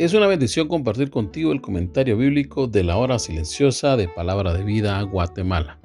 Es 0.00 0.14
una 0.14 0.26
bendición 0.26 0.66
compartir 0.66 1.10
contigo 1.10 1.52
el 1.52 1.60
comentario 1.60 2.16
bíblico 2.16 2.66
de 2.66 2.82
la 2.82 2.96
hora 2.96 3.18
silenciosa 3.18 3.98
de 3.98 4.08
Palabra 4.08 4.54
de 4.54 4.64
Vida 4.64 5.02
Guatemala. 5.02 5.78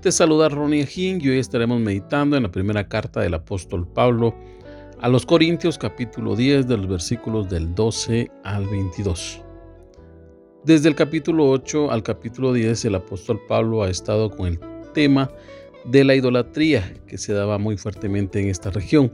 Te 0.00 0.12
saluda 0.12 0.48
Ronnie 0.48 0.86
King 0.86 1.18
y 1.20 1.28
hoy 1.28 1.40
estaremos 1.40 1.78
meditando 1.78 2.38
en 2.38 2.44
la 2.44 2.50
primera 2.50 2.88
carta 2.88 3.20
del 3.20 3.34
apóstol 3.34 3.86
Pablo 3.86 4.34
a 4.98 5.10
los 5.10 5.26
Corintios 5.26 5.76
capítulo 5.76 6.34
10 6.34 6.66
de 6.66 6.78
los 6.78 6.88
versículos 6.88 7.50
del 7.50 7.74
12 7.74 8.30
al 8.44 8.66
22. 8.66 9.42
Desde 10.64 10.88
el 10.88 10.94
capítulo 10.94 11.50
8 11.50 11.90
al 11.90 12.02
capítulo 12.02 12.50
10 12.50 12.86
el 12.86 12.94
apóstol 12.94 13.42
Pablo 13.46 13.82
ha 13.82 13.90
estado 13.90 14.30
con 14.30 14.46
el 14.46 14.58
tema 14.94 15.30
de 15.84 16.02
la 16.02 16.14
idolatría 16.14 16.94
que 17.06 17.18
se 17.18 17.34
daba 17.34 17.58
muy 17.58 17.76
fuertemente 17.76 18.40
en 18.40 18.48
esta 18.48 18.70
región. 18.70 19.12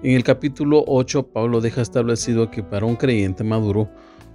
En 0.00 0.12
el 0.12 0.22
capítulo 0.22 0.84
8, 0.86 1.32
Pablo 1.32 1.60
deja 1.60 1.82
establecido 1.82 2.52
que 2.52 2.62
para 2.62 2.86
un 2.86 2.94
creyente 2.94 3.42
maduro, 3.42 3.90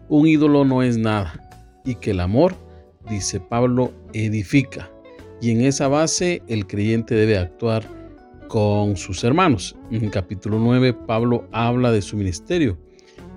un 0.09 0.27
ídolo 0.27 0.65
no 0.65 0.83
es 0.83 0.97
nada 0.97 1.39
y 1.85 1.95
que 1.95 2.11
el 2.11 2.19
amor, 2.19 2.53
dice 3.09 3.39
Pablo, 3.39 3.93
edifica. 4.11 4.91
Y 5.41 5.51
en 5.51 5.61
esa 5.61 5.87
base 5.87 6.41
el 6.49 6.67
creyente 6.67 7.15
debe 7.15 7.37
actuar 7.37 7.85
con 8.49 8.97
sus 8.97 9.23
hermanos. 9.23 9.73
En 9.89 10.03
el 10.03 10.11
capítulo 10.11 10.59
9, 10.59 10.91
Pablo 11.07 11.47
habla 11.53 11.93
de 11.93 12.01
su 12.01 12.17
ministerio 12.17 12.77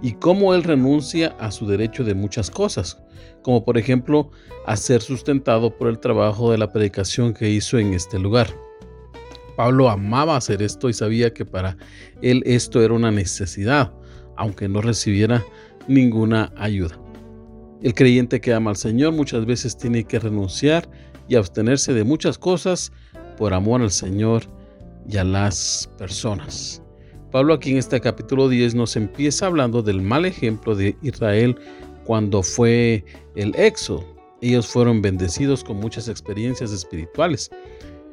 y 0.02 0.14
cómo 0.14 0.52
él 0.52 0.64
renuncia 0.64 1.28
a 1.38 1.52
su 1.52 1.64
derecho 1.64 2.02
de 2.02 2.14
muchas 2.14 2.50
cosas, 2.50 3.00
como 3.42 3.64
por 3.64 3.78
ejemplo 3.78 4.32
a 4.66 4.74
ser 4.74 5.00
sustentado 5.00 5.78
por 5.78 5.86
el 5.86 6.00
trabajo 6.00 6.50
de 6.50 6.58
la 6.58 6.72
predicación 6.72 7.34
que 7.34 7.50
hizo 7.50 7.78
en 7.78 7.94
este 7.94 8.18
lugar. 8.18 8.65
Pablo 9.56 9.88
amaba 9.88 10.36
hacer 10.36 10.62
esto 10.62 10.88
y 10.88 10.92
sabía 10.92 11.32
que 11.32 11.44
para 11.44 11.76
él 12.22 12.42
esto 12.44 12.82
era 12.82 12.94
una 12.94 13.10
necesidad, 13.10 13.92
aunque 14.36 14.68
no 14.68 14.82
recibiera 14.82 15.44
ninguna 15.88 16.52
ayuda. 16.56 16.98
El 17.82 17.94
creyente 17.94 18.40
que 18.40 18.52
ama 18.52 18.70
al 18.70 18.76
Señor 18.76 19.12
muchas 19.12 19.46
veces 19.46 19.76
tiene 19.76 20.04
que 20.04 20.18
renunciar 20.18 20.88
y 21.28 21.36
abstenerse 21.36 21.92
de 21.94 22.04
muchas 22.04 22.38
cosas 22.38 22.92
por 23.36 23.54
amor 23.54 23.82
al 23.82 23.90
Señor 23.90 24.44
y 25.08 25.16
a 25.16 25.24
las 25.24 25.90
personas. 25.98 26.82
Pablo 27.30 27.54
aquí 27.54 27.72
en 27.72 27.78
este 27.78 28.00
capítulo 28.00 28.48
10 28.48 28.74
nos 28.74 28.96
empieza 28.96 29.46
hablando 29.46 29.82
del 29.82 30.00
mal 30.00 30.24
ejemplo 30.24 30.74
de 30.74 30.96
Israel 31.02 31.56
cuando 32.04 32.42
fue 32.42 33.04
el 33.34 33.54
éxodo. 33.56 34.04
Ellos 34.40 34.66
fueron 34.66 35.02
bendecidos 35.02 35.64
con 35.64 35.78
muchas 35.78 36.08
experiencias 36.08 36.72
espirituales, 36.72 37.50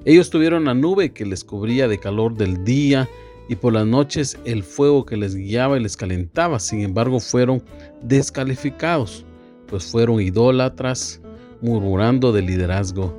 ellos 0.05 0.29
tuvieron 0.29 0.65
la 0.65 0.73
nube 0.73 1.13
que 1.13 1.25
les 1.25 1.43
cubría 1.43 1.87
de 1.87 1.99
calor 1.99 2.35
del 2.35 2.63
día 2.63 3.09
y 3.49 3.55
por 3.55 3.73
las 3.73 3.85
noches 3.85 4.37
el 4.45 4.63
fuego 4.63 5.05
que 5.05 5.17
les 5.17 5.35
guiaba 5.35 5.77
y 5.77 5.83
les 5.83 5.97
calentaba. 5.97 6.59
Sin 6.59 6.81
embargo, 6.81 7.19
fueron 7.19 7.63
descalificados, 8.01 9.25
pues 9.67 9.85
fueron 9.85 10.21
idólatras, 10.21 11.21
murmurando 11.61 12.31
del 12.31 12.47
liderazgo 12.47 13.15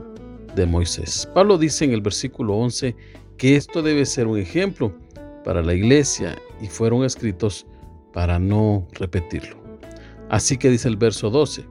de 0.54 0.66
Moisés. 0.66 1.28
Pablo 1.34 1.58
dice 1.58 1.84
en 1.84 1.92
el 1.92 2.00
versículo 2.00 2.54
11 2.56 2.94
que 3.38 3.56
esto 3.56 3.82
debe 3.82 4.06
ser 4.06 4.26
un 4.26 4.38
ejemplo 4.38 4.94
para 5.44 5.62
la 5.62 5.74
iglesia 5.74 6.36
y 6.60 6.66
fueron 6.66 7.04
escritos 7.04 7.66
para 8.12 8.38
no 8.38 8.86
repetirlo. 8.92 9.56
Así 10.30 10.56
que 10.56 10.70
dice 10.70 10.88
el 10.88 10.96
verso 10.96 11.30
12, 11.30 11.64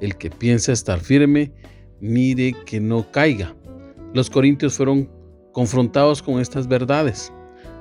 el 0.00 0.16
que 0.16 0.30
piensa 0.30 0.72
estar 0.72 1.00
firme, 1.00 1.52
mire 2.00 2.54
que 2.66 2.80
no 2.80 3.10
caiga. 3.10 3.55
Los 4.16 4.30
corintios 4.30 4.78
fueron 4.78 5.10
confrontados 5.52 6.22
con 6.22 6.40
estas 6.40 6.66
verdades. 6.66 7.30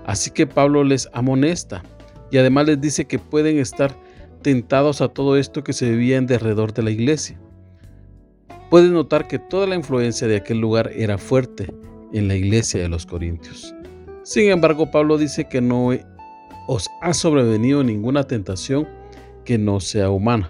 Así 0.06 0.32
que 0.32 0.46
Pablo 0.46 0.84
les 0.84 1.08
amonesta 1.14 1.82
y 2.30 2.38
además 2.38 2.66
les 2.66 2.82
dice 2.82 3.06
que 3.06 3.20
pueden 3.20 3.58
estar 3.58 3.98
tentados 4.42 5.00
a 5.00 5.08
todo 5.08 5.38
esto 5.38 5.64
que 5.64 5.72
se 5.72 5.90
vivía 5.90 6.18
en 6.18 6.28
derredor 6.28 6.74
de 6.74 6.84
la 6.84 6.92
iglesia. 6.92 7.40
Puedes 8.70 8.92
notar 8.92 9.30
que 9.30 9.40
toda 9.40 9.66
la 9.66 9.76
influencia 9.76 10.28
de 10.28 10.36
aquel 10.36 10.60
lugar 10.60 10.92
era 10.94 11.18
fuerte 11.18 11.74
en 12.12 12.28
la 12.28 12.36
iglesia 12.36 12.82
de 12.82 12.90
los 12.90 13.06
corintios. 13.06 13.74
Sin 14.24 14.50
embargo, 14.50 14.92
Pablo 14.92 15.18
dice 15.18 15.48
que 15.48 15.62
no 15.62 15.92
os 16.68 16.90
ha 17.02 17.14
sobrevenido 17.14 17.82
ninguna 17.82 18.26
tentación 18.26 18.86
que 19.46 19.58
no 19.58 19.80
sea 19.80 20.10
humana, 20.10 20.50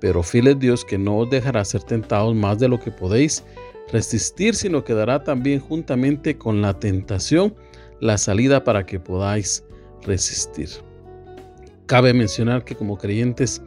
pero 0.00 0.24
fiel 0.24 0.48
es 0.48 0.58
Dios 0.58 0.84
que 0.84 0.98
no 0.98 1.18
os 1.18 1.30
dejará 1.30 1.64
ser 1.64 1.84
tentados 1.84 2.34
más 2.34 2.58
de 2.58 2.66
lo 2.66 2.80
que 2.80 2.90
podéis 2.90 3.44
resistir, 3.90 4.54
sino 4.54 4.84
que 4.84 4.94
dará 4.94 5.24
también 5.24 5.60
juntamente 5.60 6.36
con 6.36 6.62
la 6.62 6.78
tentación 6.78 7.54
la 8.00 8.18
salida 8.18 8.64
para 8.64 8.84
que 8.84 9.00
podáis 9.00 9.64
resistir. 10.02 10.68
Cabe 11.86 12.12
mencionar 12.14 12.64
que 12.64 12.74
como 12.74 12.96
creyentes 12.96 13.62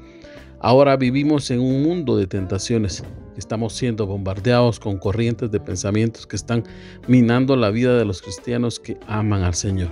ahora 0.60 0.98
vivimos 0.98 1.52
en 1.52 1.60
un 1.60 1.84
mundo 1.84 2.18
de 2.18 2.28
tentaciones. 2.28 3.04
Estamos 3.38 3.74
siendo 3.74 4.08
bombardeados 4.08 4.80
con 4.80 4.98
corrientes 4.98 5.52
de 5.52 5.60
pensamientos 5.60 6.26
que 6.26 6.36
están 6.36 6.64
minando 7.08 7.56
la 7.56 7.70
vida 7.70 7.98
de 7.98 8.06
los 8.06 8.22
cristianos 8.22 8.80
que 8.80 8.98
aman 9.08 9.44
al 9.44 9.56
Señor. 9.56 9.90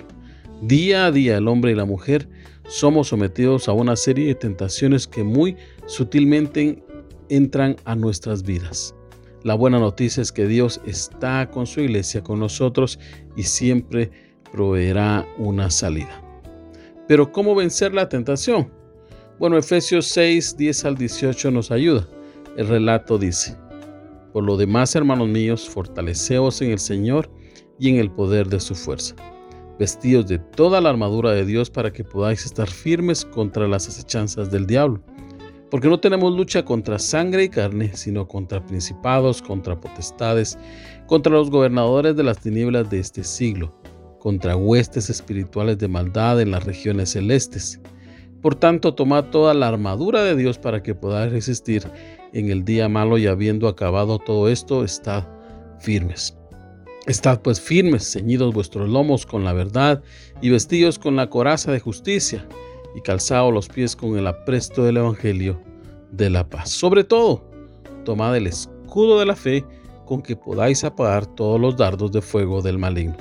Día 0.62 1.08
a 1.08 1.12
día 1.12 1.38
el 1.38 1.48
hombre 1.48 1.72
y 1.72 1.76
la 1.76 1.86
mujer 1.86 2.28
somos 2.68 3.10
sometidos 3.10 3.68
a 3.68 3.74
una 3.74 3.96
serie 3.96 4.28
de 4.28 4.36
tentaciones 4.36 5.08
que 5.08 5.24
muy 5.24 5.58
sutilmente 5.86 6.84
entran 7.30 7.76
a 7.86 7.96
nuestras 7.96 8.44
vidas. 8.44 8.96
La 9.44 9.56
buena 9.56 9.78
noticia 9.78 10.22
es 10.22 10.32
que 10.32 10.48
Dios 10.48 10.80
está 10.86 11.50
con 11.52 11.68
su 11.68 11.82
iglesia, 11.82 12.24
con 12.24 12.40
nosotros 12.40 12.98
y 13.36 13.44
siempre 13.44 14.10
proveerá 14.54 15.28
una 15.38 15.70
salida. 15.70 16.22
Pero 17.10 17.30
¿cómo 17.30 17.54
vencer 17.54 17.94
la 17.94 18.08
tentación? 18.08 18.72
Bueno, 19.40 19.58
Efesios 19.58 20.08
6, 20.08 20.56
10 20.56 20.86
al 20.86 20.96
18 20.96 21.52
nos 21.52 21.72
ayuda. 21.72 22.08
El 22.56 22.70
relato 22.70 23.18
dice, 23.18 23.58
por 24.32 24.46
lo 24.46 24.56
demás, 24.56 24.96
hermanos 24.96 25.28
míos, 25.28 25.68
fortaleceos 25.68 26.62
en 26.62 26.72
el 26.72 26.80
Señor 26.80 27.30
y 27.78 27.90
en 27.90 27.98
el 27.98 28.10
poder 28.12 28.48
de 28.48 28.62
su 28.62 28.76
fuerza, 28.76 29.16
vestidos 29.78 30.28
de 30.28 30.40
toda 30.40 30.80
la 30.80 30.90
armadura 30.90 31.32
de 31.32 31.46
Dios 31.46 31.70
para 31.70 31.92
que 31.92 32.06
podáis 32.06 32.46
estar 32.46 32.70
firmes 32.70 33.26
contra 33.26 33.68
las 33.68 33.90
acechanzas 33.90 34.50
del 34.52 34.68
diablo 34.68 35.04
porque 35.74 35.90
no 35.90 36.00
tenemos 36.00 36.32
lucha 36.36 36.64
contra 36.64 37.00
sangre 37.00 37.46
y 37.46 37.50
carne, 37.50 37.90
sino 37.96 38.28
contra 38.28 38.64
principados, 38.64 39.42
contra 39.42 39.82
potestades, 39.82 40.56
contra 41.08 41.34
los 41.34 41.50
gobernadores 41.50 42.16
de 42.16 42.22
las 42.22 42.38
tinieblas 42.38 42.92
de 42.92 43.00
este 43.00 43.24
siglo, 43.24 43.76
contra 44.20 44.56
huestes 44.56 45.10
espirituales 45.10 45.80
de 45.80 45.88
maldad 45.88 46.40
en 46.42 46.52
las 46.52 46.64
regiones 46.64 47.14
celestes. 47.14 47.82
Por 48.44 48.54
tanto, 48.54 48.94
tomad 48.94 49.32
toda 49.32 49.56
la 49.56 49.68
armadura 49.68 50.24
de 50.24 50.36
Dios 50.36 50.60
para 50.60 50.84
que 50.84 50.94
podáis 50.94 51.32
resistir 51.32 51.82
en 52.34 52.52
el 52.52 52.64
día 52.64 52.88
malo 52.88 53.18
y 53.18 53.26
habiendo 53.26 53.68
acabado 53.68 54.20
todo 54.20 54.50
esto, 54.50 54.84
estad 54.84 55.24
firmes. 55.80 56.38
Estad 57.08 57.42
pues 57.42 57.60
firmes, 57.60 58.14
ceñidos 58.14 58.54
vuestros 58.54 58.88
lomos 58.90 59.26
con 59.26 59.44
la 59.44 59.54
verdad 59.54 60.04
y 60.40 60.52
vestidos 60.52 61.00
con 61.00 61.16
la 61.16 61.32
coraza 61.32 61.72
de 61.72 61.80
justicia 61.80 62.48
y 62.96 63.02
calzado 63.02 63.52
los 63.52 63.68
pies 63.68 63.96
con 63.96 64.18
el 64.18 64.28
apresto 64.28 64.84
del 64.84 64.98
Evangelio 64.98 65.60
de 66.12 66.30
la 66.30 66.48
paz. 66.48 66.70
Sobre 66.70 67.04
todo, 67.04 67.44
tomad 68.06 68.36
el 68.38 68.48
escudo 68.48 69.20
de 69.20 69.26
la 69.26 69.36
fe 69.36 69.66
con 70.06 70.22
que 70.22 70.36
podáis 70.36 70.84
apagar 70.84 71.26
todos 71.26 71.60
los 71.60 71.78
dardos 71.78 72.12
de 72.12 72.22
fuego 72.22 72.62
del 72.62 72.78
maligno. 72.78 73.18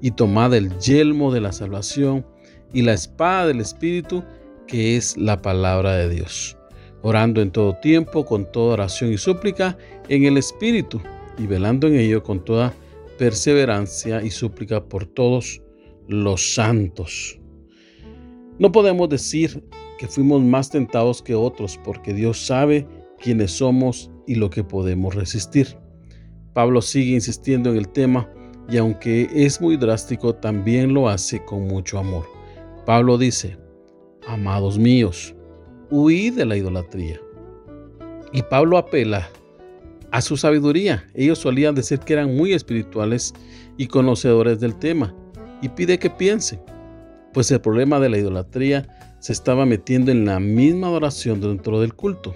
Y 0.00 0.10
tomad 0.12 0.54
el 0.54 0.76
yelmo 0.78 1.32
de 1.32 1.40
la 1.40 1.52
salvación 1.52 2.26
y 2.72 2.82
la 2.82 2.94
espada 2.94 3.46
del 3.46 3.60
Espíritu, 3.60 4.24
que 4.66 4.96
es 4.96 5.16
la 5.16 5.40
palabra 5.40 5.96
de 5.96 6.08
Dios. 6.08 6.56
Orando 7.02 7.42
en 7.42 7.50
todo 7.50 7.76
tiempo, 7.76 8.24
con 8.24 8.50
toda 8.50 8.74
oración 8.74 9.12
y 9.12 9.18
súplica, 9.18 9.76
en 10.08 10.24
el 10.24 10.36
Espíritu, 10.36 11.00
y 11.38 11.46
velando 11.46 11.86
en 11.88 11.96
ello 11.96 12.22
con 12.22 12.44
toda 12.44 12.72
perseverancia 13.18 14.22
y 14.22 14.30
súplica 14.30 14.84
por 14.84 15.06
todos 15.06 15.60
los 16.08 16.54
santos. 16.54 17.41
No 18.58 18.70
podemos 18.70 19.08
decir 19.08 19.64
que 19.98 20.06
fuimos 20.06 20.42
más 20.42 20.70
tentados 20.70 21.22
que 21.22 21.34
otros 21.34 21.78
porque 21.82 22.12
Dios 22.12 22.44
sabe 22.46 22.86
quiénes 23.20 23.52
somos 23.52 24.10
y 24.26 24.34
lo 24.34 24.50
que 24.50 24.64
podemos 24.64 25.14
resistir. 25.14 25.78
Pablo 26.52 26.82
sigue 26.82 27.14
insistiendo 27.14 27.70
en 27.70 27.78
el 27.78 27.88
tema 27.88 28.28
y 28.68 28.76
aunque 28.76 29.28
es 29.32 29.60
muy 29.60 29.76
drástico, 29.76 30.34
también 30.34 30.94
lo 30.94 31.08
hace 31.08 31.44
con 31.44 31.66
mucho 31.66 31.98
amor. 31.98 32.26
Pablo 32.84 33.18
dice, 33.18 33.58
amados 34.26 34.78
míos, 34.78 35.34
huid 35.90 36.34
de 36.34 36.46
la 36.46 36.56
idolatría. 36.56 37.20
Y 38.32 38.42
Pablo 38.42 38.78
apela 38.78 39.28
a 40.10 40.20
su 40.20 40.36
sabiduría. 40.36 41.06
Ellos 41.14 41.38
solían 41.38 41.74
decir 41.74 41.98
que 42.00 42.12
eran 42.12 42.36
muy 42.36 42.52
espirituales 42.52 43.34
y 43.76 43.86
conocedores 43.86 44.60
del 44.60 44.76
tema, 44.76 45.14
y 45.60 45.68
pide 45.68 45.98
que 45.98 46.10
piensen, 46.10 46.60
pues 47.32 47.50
el 47.50 47.60
problema 47.60 48.00
de 48.00 48.08
la 48.08 48.18
idolatría 48.18 48.86
se 49.20 49.32
estaba 49.32 49.66
metiendo 49.66 50.10
en 50.10 50.24
la 50.24 50.40
misma 50.40 50.88
adoración 50.88 51.40
dentro 51.40 51.80
del 51.80 51.94
culto. 51.94 52.34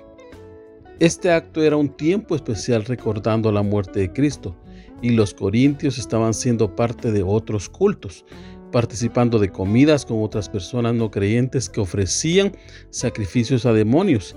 Este 0.98 1.30
acto 1.30 1.62
era 1.62 1.76
un 1.76 1.88
tiempo 1.88 2.34
especial 2.34 2.84
recordando 2.84 3.52
la 3.52 3.62
muerte 3.62 4.00
de 4.00 4.12
Cristo, 4.12 4.56
y 5.02 5.10
los 5.10 5.34
corintios 5.34 5.98
estaban 5.98 6.32
siendo 6.32 6.74
parte 6.74 7.12
de 7.12 7.22
otros 7.22 7.68
cultos, 7.68 8.24
participando 8.72 9.38
de 9.38 9.50
comidas 9.50 10.04
con 10.04 10.22
otras 10.22 10.48
personas 10.48 10.94
no 10.94 11.10
creyentes 11.10 11.68
que 11.68 11.80
ofrecían 11.80 12.56
sacrificios 12.90 13.66
a 13.66 13.72
demonios. 13.72 14.36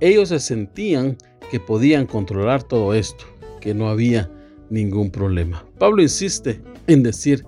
Ellos 0.00 0.28
se 0.28 0.40
sentían 0.40 1.16
que 1.50 1.60
podían 1.60 2.06
controlar 2.06 2.62
todo 2.62 2.94
esto, 2.94 3.24
que 3.60 3.74
no 3.74 3.88
había 3.88 4.30
ningún 4.70 5.10
problema. 5.10 5.64
Pablo 5.78 6.02
insiste 6.02 6.60
en 6.86 7.02
decir, 7.02 7.44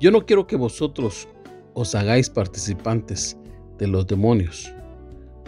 yo 0.00 0.10
no 0.10 0.24
quiero 0.24 0.46
que 0.46 0.56
vosotros 0.56 1.28
os 1.74 1.94
hagáis 1.94 2.28
participantes 2.28 3.36
de 3.78 3.86
los 3.86 4.06
demonios. 4.06 4.72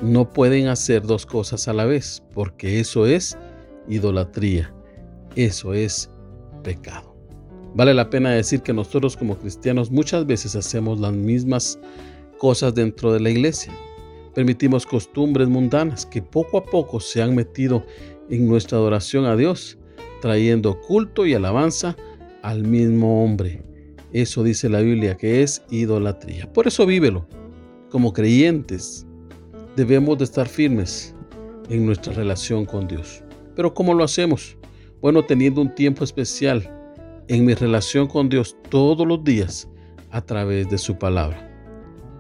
No 0.03 0.29
pueden 0.29 0.69
hacer 0.69 1.03
dos 1.03 1.27
cosas 1.27 1.69
a 1.69 1.73
la 1.73 1.85
vez, 1.85 2.23
porque 2.35 2.81
eso 2.81 3.07
es 3.07 3.37
idolatría, 3.89 4.75
eso 5.37 5.75
es 5.75 6.11
pecado. 6.63 7.15
Vale 7.75 7.95
la 7.95 8.11
pena 8.11 8.31
decir 8.31 8.63
que 8.63 8.73
nosotros 8.73 9.17
como 9.17 9.39
cristianos 9.39 9.91
muchas 9.91 10.27
veces 10.27 10.57
hacemos 10.57 11.01
las 11.01 11.13
mismas 11.13 11.79
cosas 12.39 12.75
dentro 12.75 13.13
de 13.13 13.21
la 13.21 13.31
iglesia. 13.31 13.73
Permitimos 14.35 14.87
costumbres 14.87 15.49
mundanas 15.49 16.05
que 16.05 16.21
poco 16.21 16.59
a 16.59 16.65
poco 16.65 17.01
se 17.01 17.23
han 17.23 17.35
metido 17.35 17.85
en 18.29 18.49
nuestra 18.49 18.79
adoración 18.79 19.25
a 19.25 19.37
Dios, 19.37 19.79
trayendo 20.21 20.81
culto 20.81 21.27
y 21.27 21.35
alabanza 21.35 21.97
al 22.43 22.65
mismo 22.65 23.25
hombre. 23.25 23.63
Eso 24.13 24.43
dice 24.43 24.69
la 24.69 24.81
Biblia 24.81 25.17
que 25.17 25.43
es 25.43 25.63
idolatría. 25.71 26.53
Por 26.53 26.67
eso 26.67 26.87
vívelo. 26.87 27.27
Como 27.91 28.13
creyentes 28.13 29.07
debemos 29.77 30.19
de 30.19 30.25
estar 30.25 30.49
firmes 30.49 31.15
en 31.69 31.87
nuestra 31.87 32.13
relación 32.13 32.65
con 32.65 32.89
Dios. 32.89 33.23
Pero 33.55 33.73
¿cómo 33.75 33.95
lo 33.95 34.05
hacemos? 34.05 34.57
Bueno, 35.01 35.25
teniendo 35.25 35.61
un 35.61 35.75
tiempo 35.75 36.05
especial 36.05 36.71
en 37.29 37.45
mi 37.45 37.55
relación 37.55 38.07
con 38.07 38.29
Dios 38.29 38.57
todos 38.69 39.07
los 39.07 39.23
días 39.25 39.69
a 40.11 40.21
través 40.21 40.69
de 40.69 40.79
su 40.79 40.99
palabra 40.99 41.53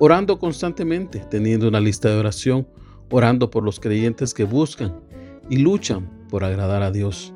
orando 0.04 0.36
constantemente, 0.36 1.20
teniendo 1.30 1.68
una 1.68 1.78
lista 1.78 2.08
de 2.08 2.16
oración, 2.16 2.66
orando 3.08 3.48
por 3.50 3.62
los 3.62 3.78
creyentes 3.78 4.34
que 4.34 4.42
buscan 4.42 5.00
y 5.48 5.58
luchan 5.58 6.10
por 6.28 6.42
agradar 6.42 6.82
a 6.82 6.90
Dios, 6.90 7.32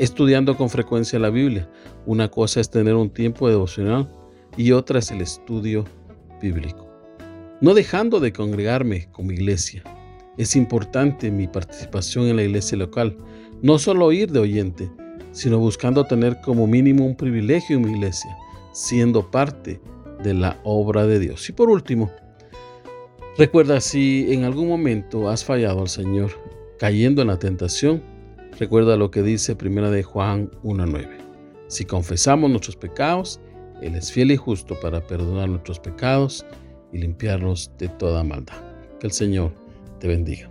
estudiando 0.00 0.56
con 0.56 0.70
frecuencia 0.70 1.18
la 1.18 1.28
Biblia. 1.28 1.68
Una 2.06 2.30
cosa 2.30 2.58
es 2.60 2.70
tener 2.70 2.94
un 2.94 3.10
tiempo 3.10 3.50
devocional 3.50 4.10
y 4.56 4.72
otra 4.72 4.98
es 4.98 5.10
el 5.10 5.20
estudio 5.20 5.84
bíblico. 6.40 6.88
No 7.60 7.74
dejando 7.74 8.18
de 8.18 8.32
congregarme 8.32 9.08
como 9.12 9.30
iglesia. 9.30 9.82
Es 10.38 10.56
importante 10.56 11.30
mi 11.30 11.46
participación 11.46 12.28
en 12.28 12.36
la 12.36 12.44
iglesia 12.44 12.78
local, 12.78 13.14
no 13.60 13.78
solo 13.78 14.10
ir 14.10 14.32
de 14.32 14.38
oyente, 14.38 14.90
sino 15.32 15.58
buscando 15.58 16.06
tener 16.06 16.40
como 16.40 16.66
mínimo 16.66 17.04
un 17.04 17.14
privilegio 17.14 17.76
en 17.76 17.82
mi 17.82 17.92
iglesia, 17.92 18.34
siendo 18.72 19.30
parte 19.30 19.82
de 20.22 20.32
la 20.32 20.58
obra 20.64 21.06
de 21.06 21.18
Dios. 21.18 21.46
Y 21.50 21.52
por 21.52 21.68
último, 21.68 22.10
recuerda 23.36 23.82
si 23.82 24.32
en 24.32 24.44
algún 24.44 24.68
momento 24.68 25.28
has 25.28 25.44
fallado 25.44 25.82
al 25.82 25.90
Señor 25.90 26.30
cayendo 26.78 27.20
en 27.20 27.28
la 27.28 27.38
tentación, 27.38 28.02
recuerda 28.60 28.98
lo 28.98 29.10
que 29.10 29.22
dice 29.22 29.56
primera 29.56 29.90
de 29.90 30.02
Juan 30.02 30.50
1.9. 30.62 31.08
Si 31.68 31.86
confesamos 31.86 32.50
nuestros 32.50 32.76
pecados, 32.76 33.40
Él 33.80 33.94
es 33.94 34.12
fiel 34.12 34.30
y 34.32 34.36
justo 34.36 34.78
para 34.78 35.00
perdonar 35.00 35.48
nuestros 35.48 35.80
pecados 35.80 36.44
y 36.92 36.98
limpiarnos 36.98 37.72
de 37.78 37.88
toda 37.88 38.22
maldad. 38.22 38.62
Que 39.00 39.06
el 39.06 39.12
Señor 39.14 39.50
te 39.98 40.08
bendiga. 40.08 40.50